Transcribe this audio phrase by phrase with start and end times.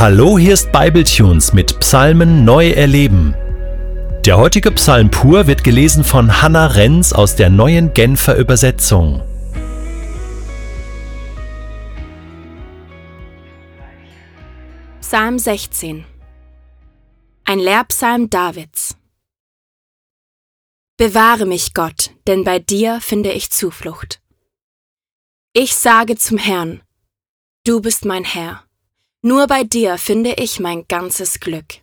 [0.00, 3.34] Hallo, hier ist Bibletunes mit Psalmen neu erleben.
[4.24, 9.20] Der heutige Psalm pur wird gelesen von Hannah Renz aus der neuen Genfer Übersetzung.
[15.00, 16.04] Psalm 16
[17.44, 18.96] Ein Lehrpsalm Davids
[20.96, 24.22] Bewahre mich, Gott, denn bei dir finde ich Zuflucht.
[25.52, 26.82] Ich sage zum Herrn,
[27.64, 28.62] du bist mein Herr.
[29.22, 31.80] Nur bei dir finde ich mein ganzes Glück.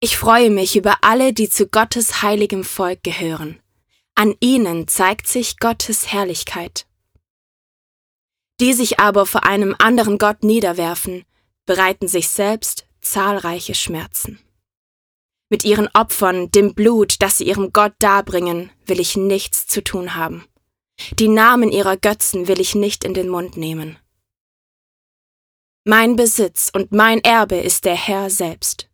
[0.00, 3.58] Ich freue mich über alle, die zu Gottes heiligem Volk gehören.
[4.14, 6.86] An ihnen zeigt sich Gottes Herrlichkeit.
[8.60, 11.24] Die sich aber vor einem anderen Gott niederwerfen,
[11.64, 14.38] bereiten sich selbst zahlreiche Schmerzen.
[15.48, 20.14] Mit ihren Opfern, dem Blut, das sie ihrem Gott darbringen, will ich nichts zu tun
[20.14, 20.44] haben.
[21.18, 23.96] Die Namen ihrer Götzen will ich nicht in den Mund nehmen.
[25.86, 28.88] Mein Besitz und mein Erbe ist der Herr selbst.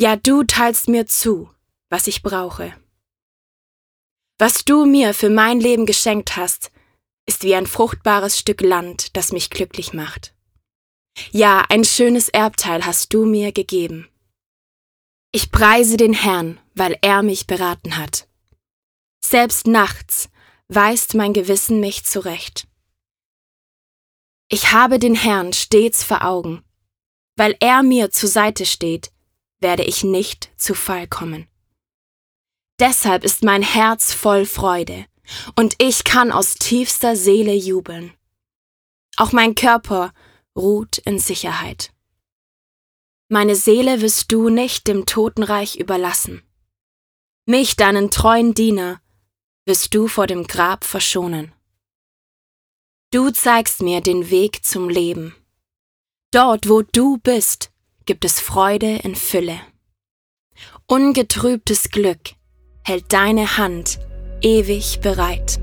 [0.00, 1.48] Ja, du teilst mir zu,
[1.90, 2.74] was ich brauche.
[4.36, 6.72] Was du mir für mein Leben geschenkt hast,
[7.24, 10.34] ist wie ein fruchtbares Stück Land, das mich glücklich macht.
[11.30, 14.08] Ja, ein schönes Erbteil hast du mir gegeben.
[15.30, 18.26] Ich preise den Herrn, weil er mich beraten hat.
[19.24, 20.30] Selbst nachts
[20.66, 22.66] weist mein Gewissen mich zurecht.
[24.52, 26.62] Ich habe den Herrn stets vor Augen.
[27.36, 29.10] Weil er mir zur Seite steht,
[29.60, 31.48] werde ich nicht zu Fall kommen.
[32.78, 35.06] Deshalb ist mein Herz voll Freude,
[35.56, 38.12] und ich kann aus tiefster Seele jubeln.
[39.16, 40.12] Auch mein Körper
[40.54, 41.90] ruht in Sicherheit.
[43.30, 46.42] Meine Seele wirst du nicht dem Totenreich überlassen.
[47.46, 49.00] Mich, deinen treuen Diener,
[49.64, 51.54] wirst du vor dem Grab verschonen.
[53.12, 55.34] Du zeigst mir den Weg zum Leben.
[56.30, 57.70] Dort, wo du bist,
[58.06, 59.60] gibt es Freude in Fülle.
[60.86, 62.30] Ungetrübtes Glück
[62.82, 63.98] hält deine Hand
[64.40, 65.60] ewig bereit.